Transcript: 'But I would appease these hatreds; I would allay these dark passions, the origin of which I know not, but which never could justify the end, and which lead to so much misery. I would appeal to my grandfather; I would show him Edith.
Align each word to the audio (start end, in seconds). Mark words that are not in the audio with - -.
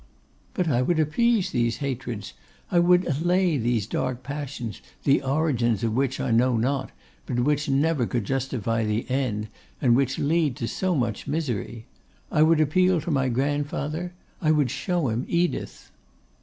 'But 0.55 0.67
I 0.67 0.81
would 0.81 0.97
appease 0.99 1.51
these 1.51 1.77
hatreds; 1.77 2.33
I 2.71 2.79
would 2.79 3.05
allay 3.05 3.55
these 3.59 3.85
dark 3.85 4.23
passions, 4.23 4.81
the 5.03 5.21
origin 5.21 5.73
of 5.73 5.93
which 5.93 6.19
I 6.19 6.31
know 6.31 6.57
not, 6.57 6.91
but 7.27 7.41
which 7.41 7.69
never 7.69 8.07
could 8.07 8.23
justify 8.25 8.83
the 8.83 9.07
end, 9.11 9.47
and 9.79 9.95
which 9.95 10.17
lead 10.17 10.55
to 10.55 10.67
so 10.67 10.95
much 10.95 11.27
misery. 11.27 11.85
I 12.31 12.41
would 12.41 12.59
appeal 12.59 12.99
to 13.01 13.11
my 13.11 13.29
grandfather; 13.29 14.13
I 14.41 14.49
would 14.49 14.71
show 14.71 15.09
him 15.09 15.23
Edith. 15.29 15.91